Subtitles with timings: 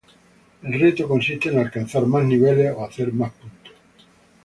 [0.63, 3.73] El reto consiste en alcanzar más niveles o hacer más puntos.